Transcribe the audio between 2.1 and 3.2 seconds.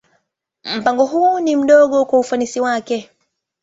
ufanisi wake.